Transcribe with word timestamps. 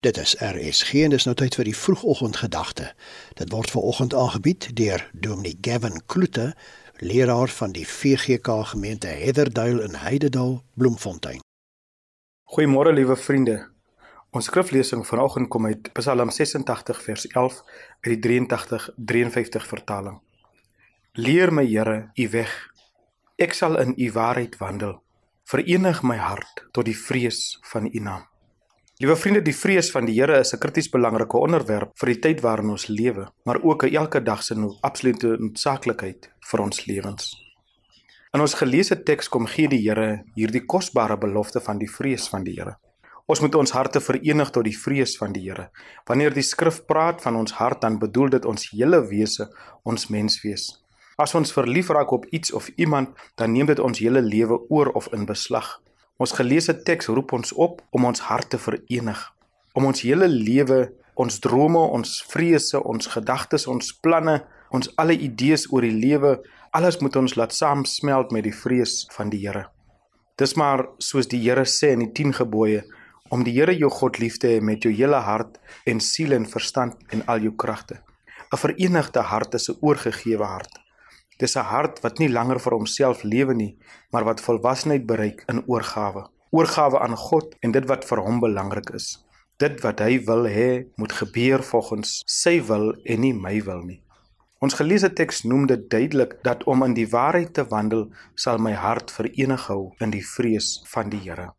Dit 0.00 0.16
is 0.16 0.36
RSG 0.38 0.92
en 0.94 1.10
dis 1.10 1.24
nou 1.26 1.32
tyd 1.34 1.56
vir 1.58 1.66
die 1.66 1.74
vroegoggendgedagte. 1.74 2.92
Dit 3.34 3.50
word 3.50 3.72
ver 3.74 3.82
oggend 3.82 4.14
aangebied 4.14 4.68
deur 4.78 5.02
Dominee 5.10 5.58
Gavin 5.60 5.98
Kloete, 6.06 6.52
leraar 7.02 7.50
van 7.50 7.74
die 7.74 7.86
VGK 7.86 8.60
gemeente 8.70 9.10
Heatherduil 9.10 9.80
in 9.88 9.98
Heidedal, 9.98 10.62
Bloemfontein. 10.78 11.42
Goeiemôre 12.54 12.94
liewe 12.94 13.18
vriende. 13.18 13.56
Ons 14.30 14.46
skriflesing 14.52 15.02
vanoggend 15.02 15.50
kom 15.50 15.66
uit 15.66 15.90
Psalm 15.98 16.30
86 16.30 17.02
vers 17.02 17.26
11 17.26 17.60
uit 18.06 18.14
die 18.14 18.22
83 18.30 18.88
53 18.96 19.66
vertaling. 19.66 20.22
Leer 21.18 21.50
my 21.50 21.66
Here 21.66 22.00
u 22.14 22.30
weg. 22.38 22.56
Ek 23.34 23.50
sal 23.50 23.82
in 23.82 23.98
u 23.98 24.12
waarheid 24.14 24.60
wandel. 24.62 25.00
Verenig 25.42 26.06
my 26.06 26.22
hart 26.22 26.68
tot 26.70 26.86
die 26.86 26.98
vrees 27.06 27.58
van 27.74 27.90
u 27.90 27.98
naam. 27.98 28.28
Liewe 28.98 29.14
vriende, 29.14 29.44
die 29.46 29.54
vrees 29.54 29.92
van 29.94 30.08
die 30.08 30.16
Here 30.16 30.40
is 30.42 30.50
'n 30.54 30.58
krities 30.58 30.88
belangrike 30.90 31.38
onderwerp 31.38 31.92
vir 32.00 32.10
die 32.10 32.18
tyd 32.18 32.40
waarin 32.42 32.70
ons 32.70 32.88
lewe, 32.88 33.28
maar 33.44 33.62
ook 33.62 33.84
'n 33.84 33.94
elke 33.94 34.20
dag 34.20 34.42
se 34.42 34.54
no 34.54 34.76
absolute 34.82 35.36
noodsaaklikheid 35.38 36.28
vir 36.50 36.60
ons 36.60 36.86
lewens. 36.86 37.36
In 38.34 38.40
ons 38.40 38.54
geleesde 38.54 39.02
teks 39.02 39.28
kom 39.28 39.46
gee 39.46 39.68
die 39.68 39.88
Here 39.88 40.24
hierdie 40.34 40.66
kosbare 40.66 41.16
belofte 41.16 41.60
van 41.60 41.78
die 41.78 41.90
vrees 41.90 42.28
van 42.28 42.42
die 42.44 42.54
Here. 42.54 42.76
Ons 43.26 43.40
moet 43.40 43.54
ons 43.54 43.70
harte 43.70 44.00
verenig 44.00 44.50
tot 44.50 44.64
die 44.64 44.78
vrees 44.78 45.16
van 45.16 45.32
die 45.32 45.48
Here. 45.48 45.70
Wanneer 46.04 46.34
die 46.34 46.42
skrif 46.42 46.84
praat 46.86 47.22
van 47.22 47.36
ons 47.36 47.52
hart, 47.52 47.80
dan 47.80 47.98
bedoel 47.98 48.28
dit 48.28 48.44
ons 48.44 48.70
hele 48.70 49.08
wese, 49.08 49.48
ons 49.84 50.08
menswees. 50.08 50.82
As 51.16 51.34
ons 51.34 51.52
verlief 51.52 51.88
raak 51.88 52.10
op 52.12 52.26
iets 52.30 52.52
of 52.52 52.68
iemand, 52.76 53.08
dan 53.36 53.52
neem 53.52 53.66
dit 53.66 53.78
ons 53.78 53.98
hele 53.98 54.22
lewe 54.22 54.58
oor 54.68 54.88
of 54.88 55.08
in 55.12 55.24
beslag. 55.24 55.80
Ons 56.18 56.34
geleesde 56.34 56.74
teks 56.82 57.06
roep 57.14 57.32
ons 57.36 57.52
op 57.54 57.82
om 57.94 58.08
ons 58.08 58.20
harte 58.26 58.58
verenig, 58.58 59.18
om 59.78 59.84
ons 59.86 60.00
hele 60.02 60.26
lewe, 60.26 60.88
ons 61.14 61.36
drome, 61.44 61.78
ons 61.94 62.14
vrese, 62.32 62.80
ons 62.82 63.10
gedagtes, 63.12 63.68
ons 63.70 63.92
planne, 64.02 64.40
ons 64.74 64.90
alle 64.98 65.14
idees 65.14 65.68
oor 65.70 65.86
die 65.86 65.94
lewe, 65.94 66.40
alles 66.74 66.98
moet 66.98 67.16
ons 67.20 67.36
laat 67.38 67.54
saamsmelt 67.54 68.34
met 68.34 68.48
die 68.48 68.54
vrees 68.54 69.04
van 69.14 69.30
die 69.30 69.44
Here. 69.44 69.68
Dis 70.38 70.56
maar 70.58 70.88
soos 70.98 71.30
die 71.30 71.40
Here 71.44 71.62
sê 71.66 71.92
in 71.94 72.02
die 72.08 72.12
10 72.18 72.34
gebooie 72.40 72.82
om 73.30 73.46
die 73.46 73.54
Here 73.54 73.78
jou 73.78 73.90
God 74.00 74.18
lief 74.18 74.40
te 74.42 74.56
hê 74.56 74.60
met 74.60 74.82
jou 74.82 74.92
hele 74.94 75.22
hart 75.22 75.62
en 75.86 76.02
siel 76.02 76.34
en 76.34 76.50
verstand 76.50 76.98
en 77.14 77.22
al 77.30 77.46
jou 77.46 77.54
kragte. 77.54 78.02
'n 78.50 78.56
Verenigde 78.56 79.22
hart 79.22 79.54
is 79.54 79.70
'n 79.70 79.78
oorgegewe 79.80 80.44
hart. 80.44 80.77
Dis 81.38 81.54
'n 81.56 81.70
hart 81.70 82.00
wat 82.02 82.18
nie 82.18 82.28
langer 82.28 82.58
vir 82.58 82.74
homself 82.74 83.22
lewe 83.22 83.54
nie, 83.54 83.78
maar 84.10 84.24
wat 84.24 84.40
volwassenheid 84.40 85.06
bereik 85.06 85.44
in 85.46 85.62
oorgawe. 85.66 86.26
Oorgawe 86.50 86.98
aan 86.98 87.16
God 87.16 87.54
en 87.60 87.70
dit 87.72 87.86
wat 87.86 88.04
vir 88.04 88.18
hom 88.18 88.40
belangrik 88.40 88.90
is. 88.90 89.24
Dit 89.56 89.80
wat 89.82 90.00
hy 90.00 90.18
wil 90.26 90.46
hê 90.46 90.86
moet 90.96 91.12
gebeur 91.12 91.62
volgens 91.62 92.22
sy 92.26 92.60
wil 92.62 92.92
en 93.04 93.20
nie 93.20 93.34
my 93.34 93.62
wil 93.62 93.82
nie. 93.82 94.02
Ons 94.58 94.74
geleesde 94.74 95.12
teks 95.12 95.44
noem 95.44 95.66
dit 95.70 95.90
duidelik 95.90 96.42
dat 96.42 96.64
om 96.64 96.82
in 96.82 96.94
die 96.94 97.06
waarheid 97.06 97.52
te 97.54 97.64
wandel 97.70 98.08
sal 98.34 98.58
my 98.58 98.72
hart 98.74 99.10
verenig 99.14 99.66
hou 99.70 99.92
in 100.02 100.10
die 100.10 100.24
vrees 100.34 100.82
van 100.90 101.10
die 101.10 101.20
Here. 101.22 101.52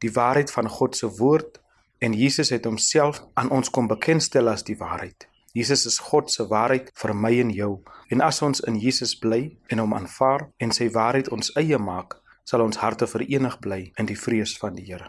Die 0.00 0.12
waarheid 0.12 0.50
van 0.50 0.68
God 0.68 0.96
se 0.96 1.08
woord 1.18 1.60
en 1.98 2.16
Jesus 2.16 2.48
het 2.48 2.64
homself 2.64 3.20
aan 3.34 3.50
ons 3.50 3.68
kom 3.70 3.88
bekendstel 3.88 4.48
as 4.48 4.64
die 4.64 4.76
waarheid. 4.76 5.28
Jesus 5.58 5.86
is 5.90 5.96
God 5.98 6.30
se 6.30 6.44
waarheid 6.46 6.92
vir 6.94 7.10
my 7.18 7.32
en 7.42 7.48
jou. 7.50 7.72
En 8.14 8.20
as 8.22 8.38
ons 8.46 8.60
in 8.70 8.76
Jesus 8.78 9.16
bly 9.18 9.56
en 9.72 9.80
hom 9.82 9.94
aanvaar 9.96 10.44
en 10.62 10.70
sy 10.70 10.86
waarheid 10.94 11.32
ons 11.34 11.50
eie 11.58 11.80
maak, 11.82 12.14
sal 12.46 12.62
ons 12.62 12.78
harte 12.78 13.08
verenig 13.10 13.56
bly 13.64 13.80
in 13.98 14.06
die 14.06 14.16
vrees 14.16 14.52
van 14.62 14.76
die 14.78 14.84
Here. 14.86 15.08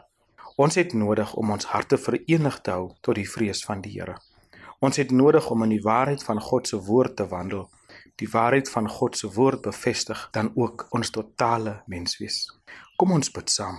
Ons 0.57 0.79
het 0.81 0.95
nodig 0.97 1.35
om 1.37 1.53
ons 1.53 1.69
harte 1.69 1.99
verenig 2.01 2.57
te 2.65 2.73
hou 2.73 2.87
tot 3.05 3.19
die 3.19 3.27
vrees 3.29 3.61
van 3.67 3.83
die 3.85 3.93
Here. 3.93 4.15
Ons 4.81 4.97
het 4.97 5.13
nodig 5.13 5.51
om 5.53 5.67
in 5.67 5.75
die 5.75 5.83
waarheid 5.85 6.25
van 6.25 6.41
God 6.41 6.67
se 6.67 6.79
woord 6.89 7.15
te 7.21 7.27
wandel. 7.29 7.67
Die 8.17 8.31
waarheid 8.33 8.71
van 8.73 8.89
God 8.89 9.21
se 9.21 9.29
woord 9.35 9.61
bevestig 9.69 10.25
dan 10.33 10.49
ook 10.55 10.87
ons 10.89 11.13
totale 11.13 11.83
menswees. 11.85 12.41
Kom 12.97 13.13
ons 13.13 13.29
bid 13.37 13.53
saam. 13.53 13.77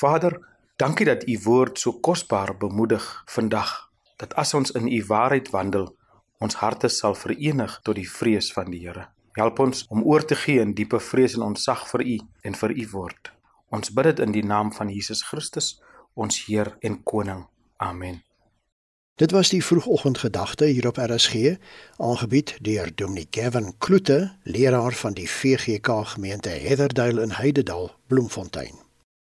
Vader, 0.00 0.40
dankie 0.80 1.06
dat 1.12 1.28
u 1.28 1.36
woord 1.44 1.78
so 1.78 2.00
kosbaar 2.00 2.56
bemoedig 2.56 3.04
vandag. 3.36 3.76
Dat 4.16 4.32
as 4.34 4.54
ons 4.54 4.72
in 4.72 4.88
u 4.88 5.04
waarheid 5.04 5.52
wandel, 5.52 5.92
ons 6.38 6.58
harte 6.60 6.88
sal 6.88 7.14
verenig 7.14 7.80
tot 7.84 7.96
die 7.98 8.08
vrees 8.08 8.52
van 8.52 8.70
die 8.70 8.82
Here. 8.84 9.08
Help 9.36 9.60
ons 9.60 9.84
om 9.92 10.04
oor 10.04 10.24
te 10.24 10.36
gee 10.36 10.60
in 10.60 10.74
diepe 10.76 11.00
vrees 11.00 11.36
en 11.36 11.44
ontzag 11.50 11.84
vir 11.90 12.04
U 12.04 12.18
en 12.48 12.54
vir 12.60 12.72
U 12.76 12.86
woord. 12.92 13.32
Ons 13.74 13.92
bid 13.92 14.08
dit 14.10 14.22
in 14.24 14.32
die 14.32 14.44
naam 14.46 14.72
van 14.72 14.92
Jesus 14.92 15.24
Christus, 15.26 15.74
ons 16.14 16.46
Heer 16.46 16.76
en 16.80 17.02
Koning. 17.02 17.44
Amen. 17.76 18.22
Dit 19.16 19.32
was 19.32 19.48
die 19.48 19.62
vroegoggendgedagte 19.64 20.68
hier 20.68 20.88
op 20.88 20.98
RSG, 21.00 21.56
aangebied 21.96 22.56
deur 22.60 22.90
Dominee 22.94 23.28
Gavin 23.30 23.72
Kloete, 23.78 24.36
leraar 24.44 24.92
van 24.92 25.16
die 25.16 25.28
VGK 25.28 26.02
gemeente 26.16 26.52
Heatherduil 26.52 27.18
in 27.24 27.32
Heidedal, 27.40 27.90
Bloemfontein. 28.06 28.85